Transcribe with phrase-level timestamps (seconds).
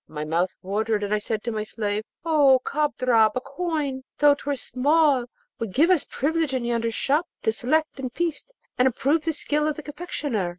[0.07, 4.55] My mouth watered, and I said to my slave, 'O Kadrab, a coin, though 'twere
[4.55, 5.27] small,
[5.59, 9.67] would give us privilege in yonder shop to select, and feast, and approve the skill
[9.67, 10.49] of the confectioner.'